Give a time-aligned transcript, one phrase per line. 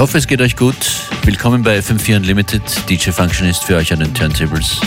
[0.00, 0.76] Ich hoffe, es geht euch gut.
[1.24, 2.62] Willkommen bei FM4 Unlimited.
[2.88, 4.80] DJ Functionist für euch an den Turntables.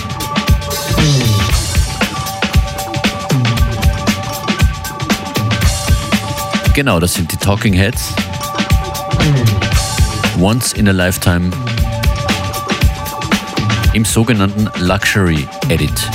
[6.74, 8.12] Genau, das sind die Talking Heads.
[10.40, 11.52] Once in a Lifetime
[13.94, 16.10] im sogenannten Luxury Edit.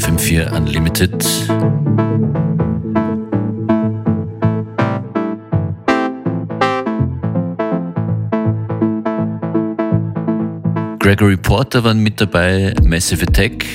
[0.00, 1.12] FM4 Unlimited.
[11.00, 13.66] Gregory Porter waren mit dabei, Massive Attack,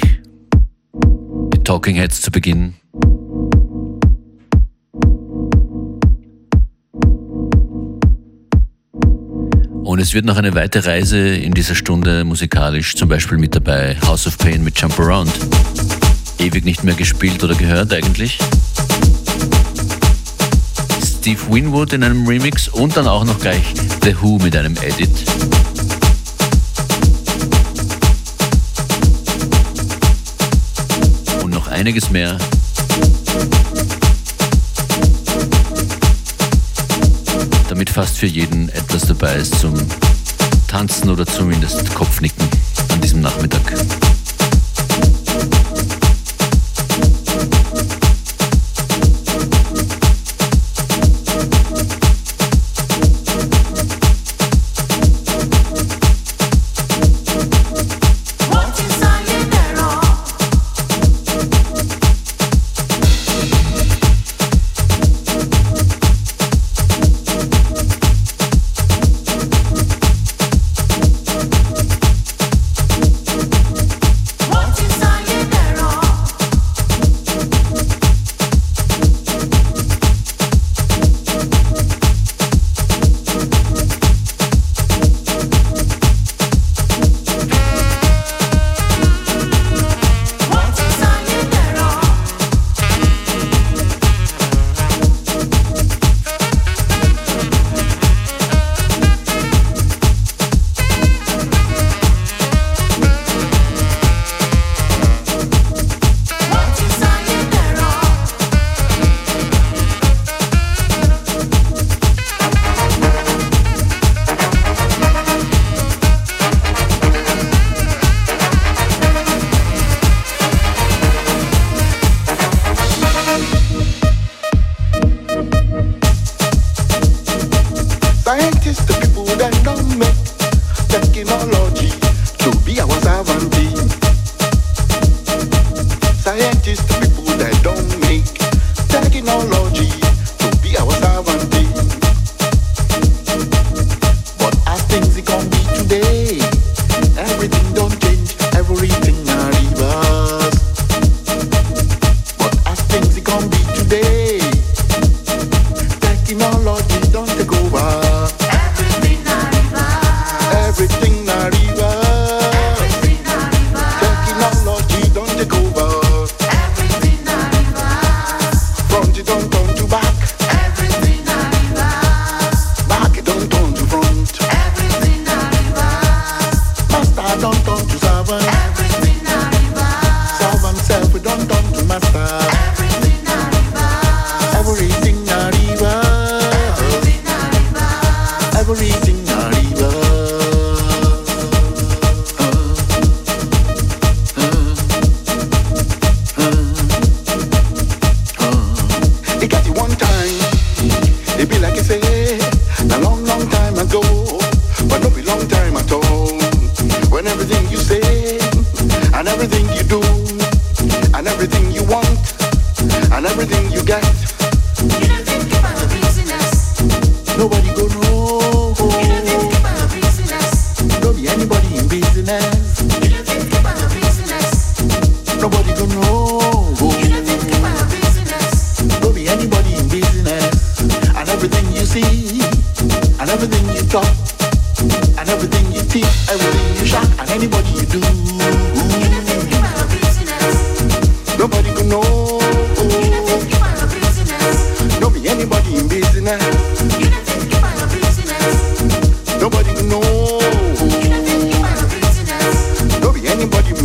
[1.53, 2.73] die Talking Heads zu Beginn.
[9.83, 13.95] Und es wird noch eine weite Reise in dieser Stunde musikalisch, zum Beispiel mit dabei
[14.07, 15.31] House of Pain mit Jump Around.
[16.39, 18.37] Ewig nicht mehr gespielt oder gehört eigentlich.
[21.03, 23.63] Steve Winwood in einem Remix und dann auch noch gleich
[24.03, 25.09] The Who mit einem Edit.
[31.41, 32.37] Und noch einiges mehr
[37.75, 39.73] damit fast für jeden etwas dabei ist zum
[40.65, 42.47] Tanzen oder zumindest Kopfnicken
[42.89, 43.73] an diesem Nachmittag.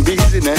[0.05, 0.55] dizine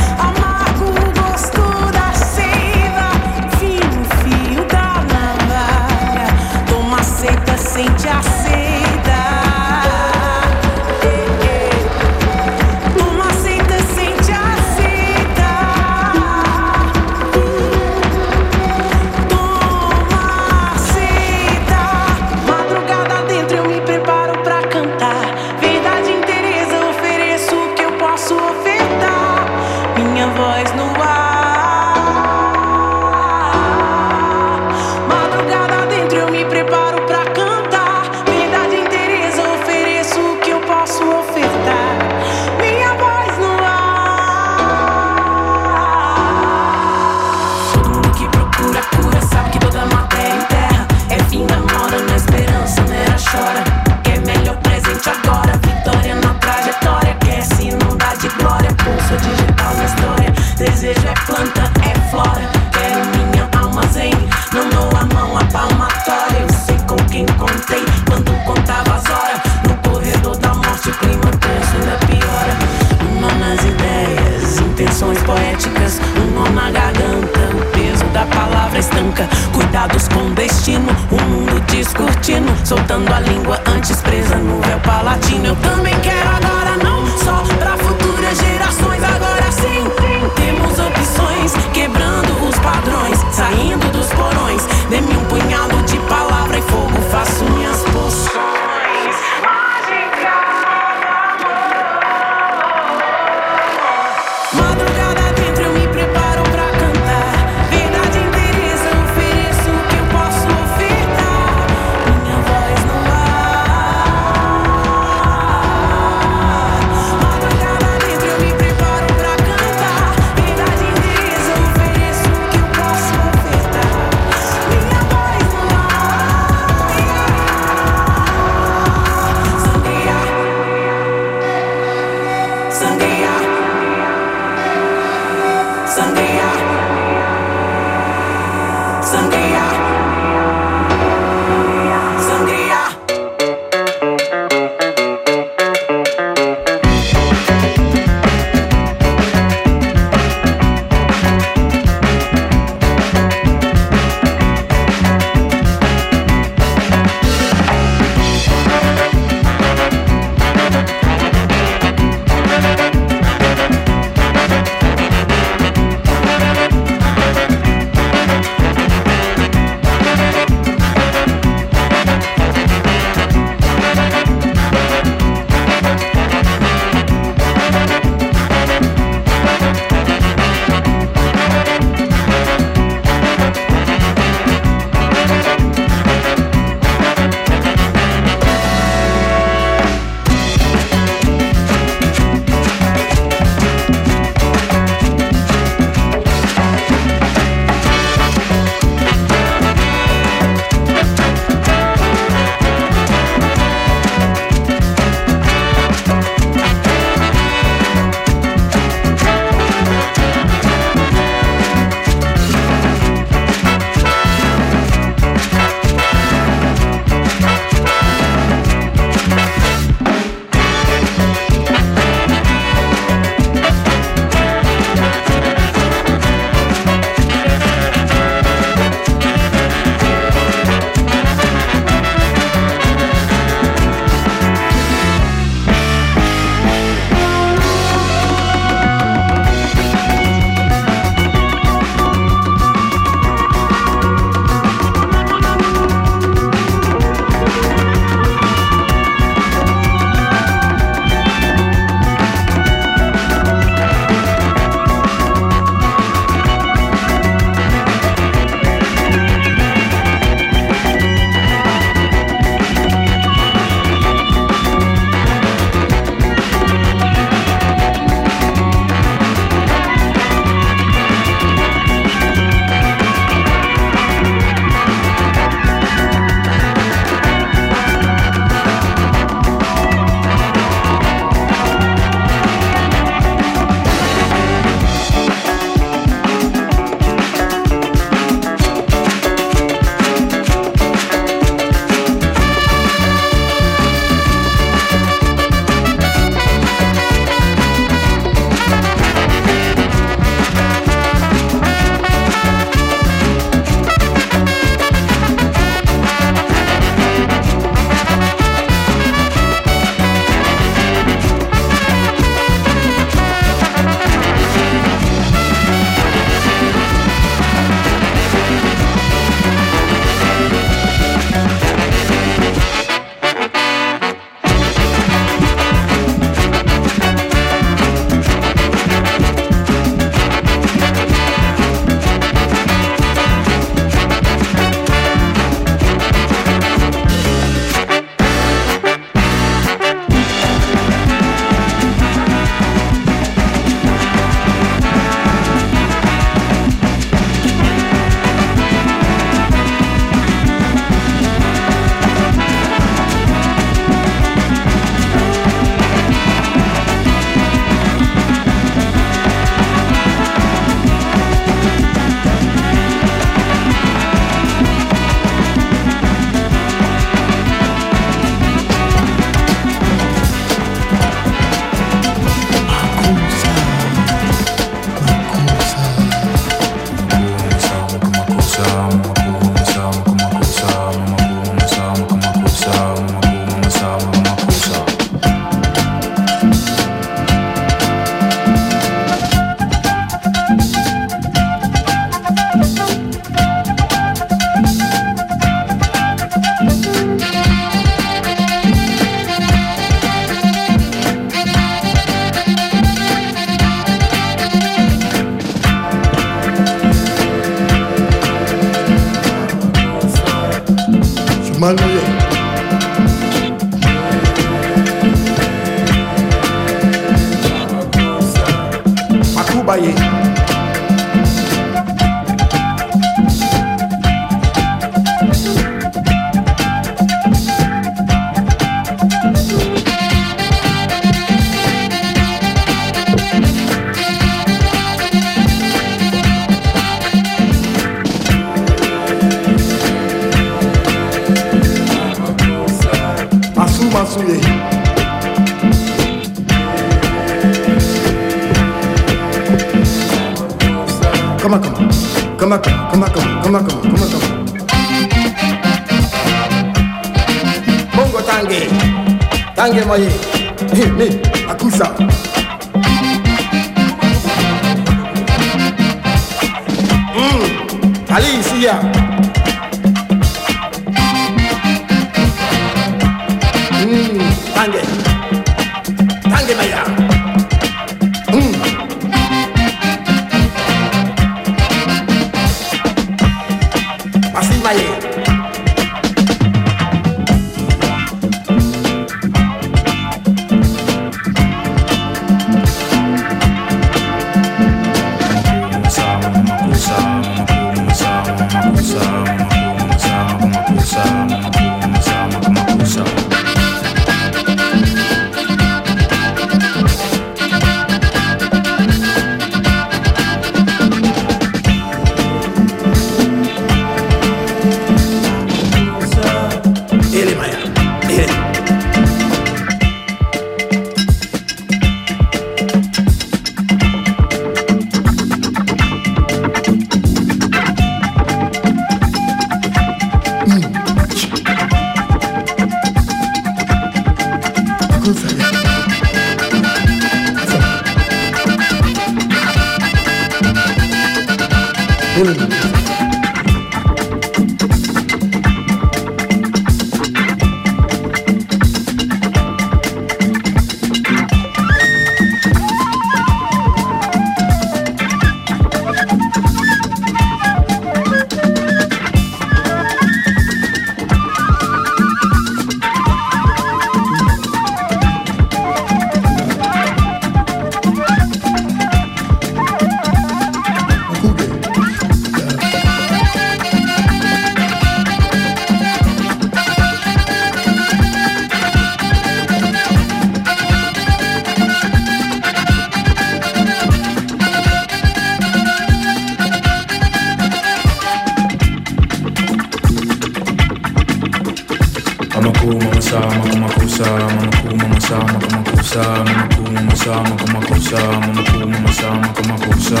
[597.82, 600.00] makamakusa, mamaku, mamasa, makamakusa.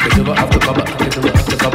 [0.00, 1.72] Akadilla after baba, akadilla baba.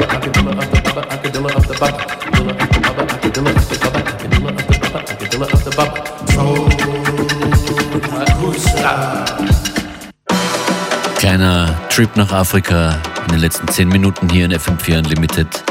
[11.19, 15.66] Kleiner Trip nach Afrika in den letzten 10 Minuten hier in FM4 Unlimited.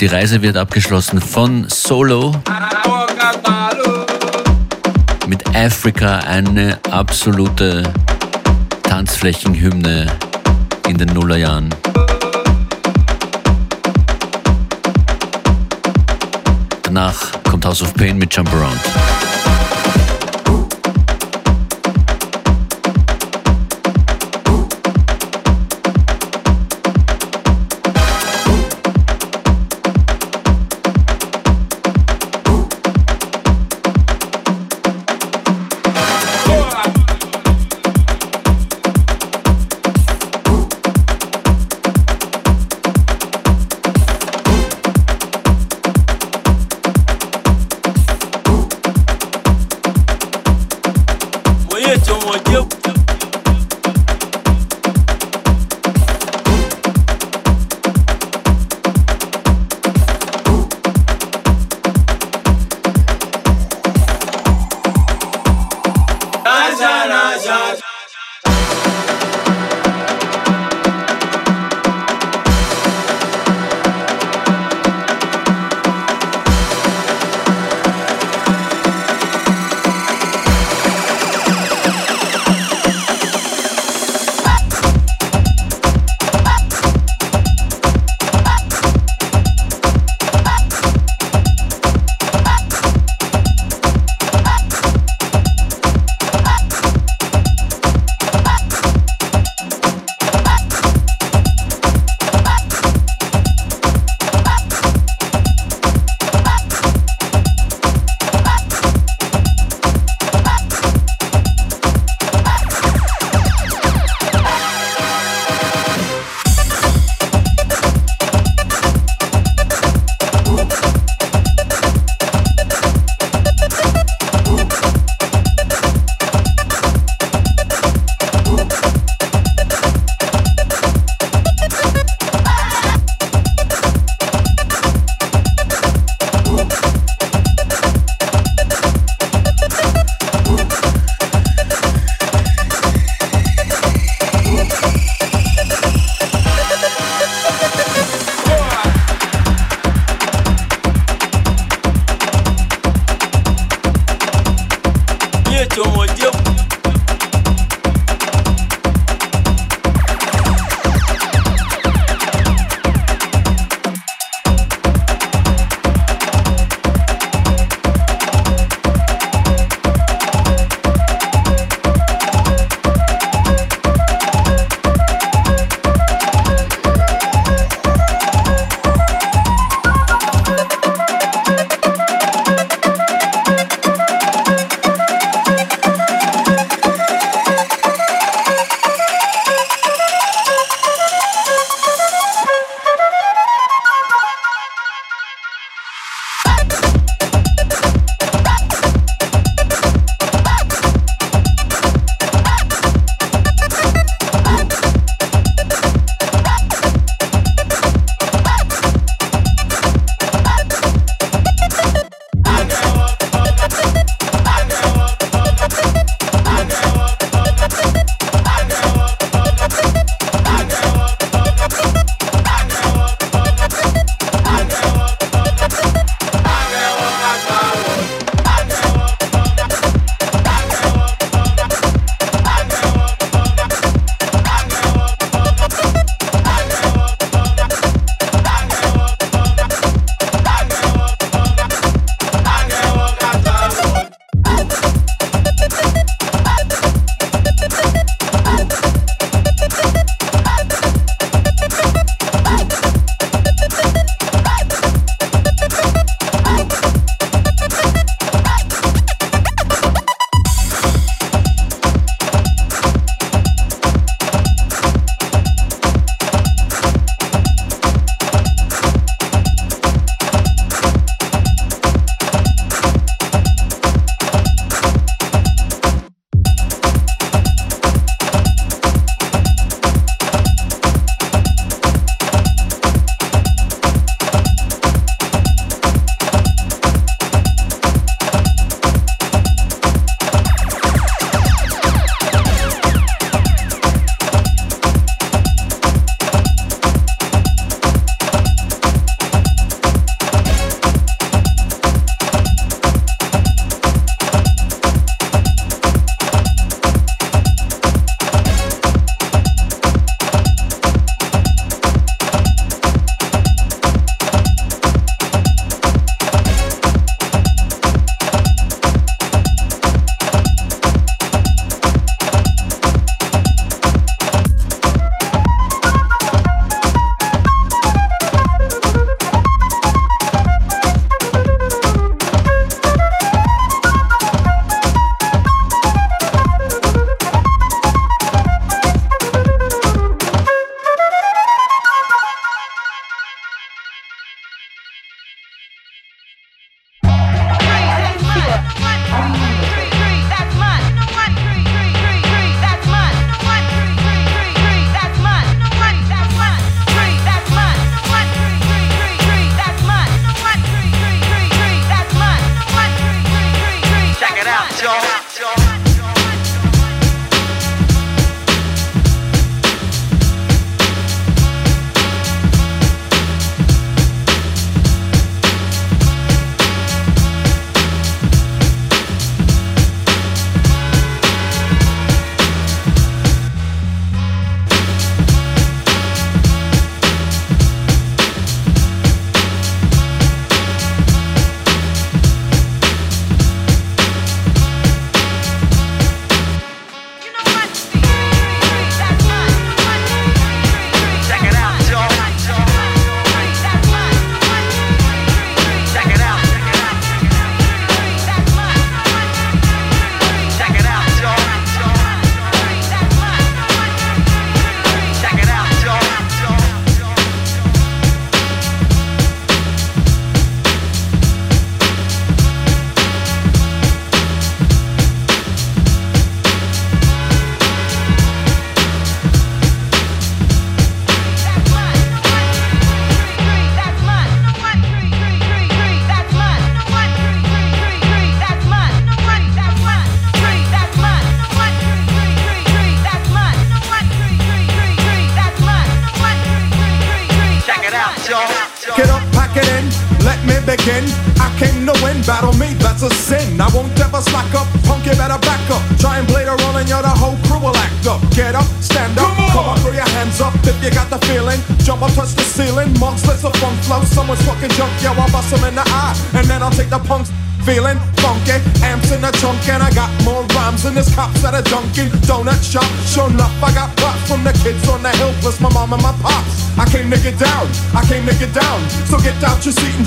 [0.00, 2.34] Die Reise wird abgeschlossen von Solo
[5.26, 7.84] mit Africa, eine absolute
[8.82, 10.06] Tanzflächenhymne
[10.88, 11.70] in den Nullerjahren.
[16.82, 18.80] Danach kommt House of Pain mit Jump Around.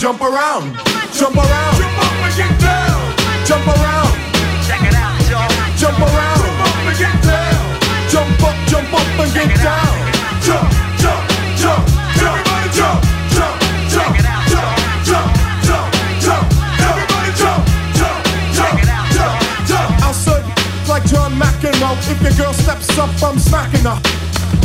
[0.07, 0.71] Jump around,
[1.11, 3.11] jump around, jump up and get down,
[3.43, 4.07] jump around,
[4.63, 5.51] check it out, y'all.
[5.75, 7.59] Jump around, jump up and get down,
[8.07, 9.91] jump up, jump up and get down,
[10.47, 10.71] jump,
[11.03, 11.19] jump,
[11.59, 11.83] jump, jump,
[12.23, 13.03] everybody jump,
[13.35, 13.59] jump,
[13.91, 14.15] jump,
[14.47, 15.91] jump, jump,
[16.23, 16.45] jump,
[16.87, 17.67] everybody jump,
[17.99, 18.23] jump,
[18.55, 18.79] jump,
[19.11, 19.91] jump, jump.
[20.07, 20.47] I'll serve
[20.87, 21.99] like John McEnroe.
[22.07, 23.99] If your girl steps up, I'm smacking her.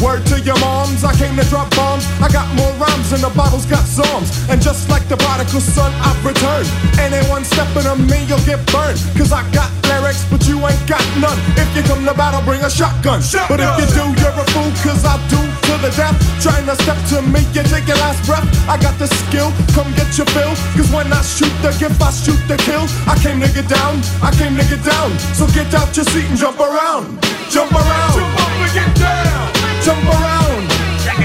[0.03, 2.05] Word to your moms, I came to drop bombs.
[2.21, 4.31] I got more rhymes and the Bible's got psalms.
[4.51, 6.67] And just like the prodigal son, I've returned.
[6.99, 8.99] Anyone stepping on me, you'll get burned.
[9.15, 11.39] Cause I got lyrics, but you ain't got none.
[11.55, 13.23] If you come to battle, bring a shotgun.
[13.49, 16.19] But if you do, you're a fool, cause I do to the death.
[16.43, 18.47] Trying to step to me, you take your last breath.
[18.67, 20.55] I got the skill, come get your fill.
[20.75, 22.85] Cause when I shoot the gift, I shoot the kill.
[23.07, 25.15] I came to get down, I came to get down.
[25.39, 27.23] So get out your seat and jump around.
[27.51, 28.19] Jump around.
[28.19, 29.62] Jump up and get down.
[29.85, 30.71] Jump around.
[31.03, 31.19] check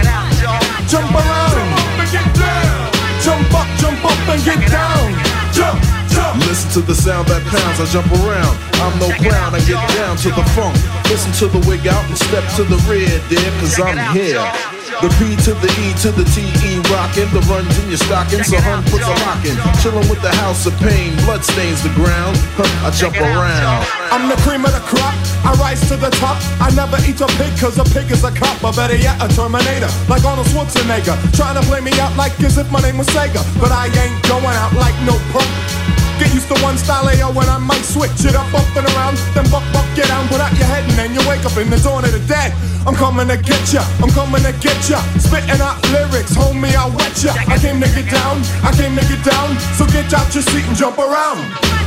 [0.89, 1.47] Jump around.
[1.47, 2.91] Jump up and get down.
[3.22, 5.14] Jump up, jump up and get down.
[5.53, 5.80] Jump,
[6.10, 6.39] jump.
[6.47, 8.58] Listen to the sound that pounds, I jump around.
[8.82, 10.76] I'm no clown, I get down to the funk.
[11.12, 14.76] Listen to the wig out and step to the rear, dear, cause I'm here.
[14.98, 18.41] The P to the E to the T E rockin', the runs in your stocking,
[18.41, 19.54] so hun puts a lock in.
[19.78, 22.34] Chillin' with the house of pain, blood stains the ground.
[22.58, 23.86] Huh, I jump around.
[24.10, 25.14] I'm the cream of the crop.
[25.45, 26.41] I rise to the top.
[26.58, 28.58] I never eat a pig cause a pig is a cop.
[28.64, 29.93] Or better yet, a Terminator.
[30.10, 31.14] Like Arnold Schwarzenegger.
[31.38, 33.45] Trying to play me out like as if my name was Sega.
[33.62, 35.97] But I ain't going out like no punk.
[36.18, 39.22] Get used to one style AO when I might switch it up, up and around.
[39.38, 41.70] Then buck, buck, get down, put out your head, and then you wake up in
[41.70, 42.53] the dawn of the dead.
[42.88, 44.97] I'm coming to get ya, I'm coming to get ya.
[45.22, 47.38] Spitting out lyrics, homie, I'll wet ya.
[47.45, 49.53] I came to get down, I came to get down.
[49.78, 51.38] So get out your seat and jump around.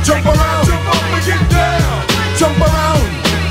[0.07, 2.07] Jump around, jump up and get down.
[2.39, 3.03] Jump around,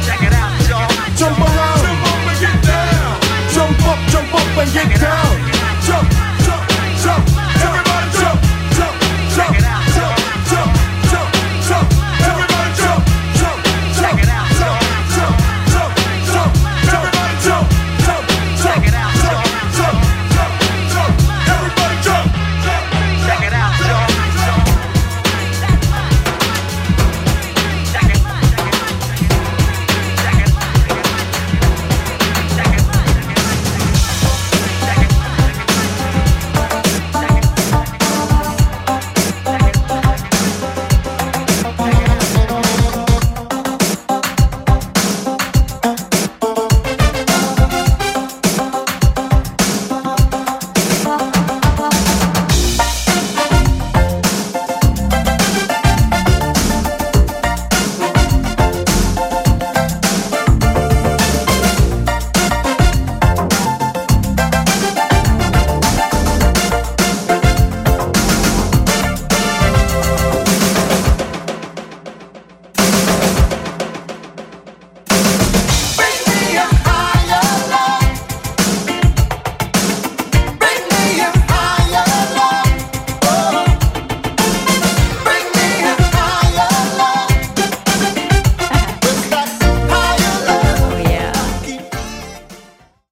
[0.07, 3.21] jump around, jump up and get down.
[3.53, 5.50] Jump up, jump up and get down.